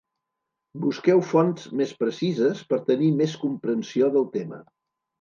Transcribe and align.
Busqueu 0.85 1.21
fonts 1.33 1.69
més 1.83 1.93
precises 2.01 2.65
per 2.73 2.83
tenir 2.91 3.13
més 3.23 3.39
comprensió 3.47 4.15
del 4.21 4.31
tema. 4.39 4.65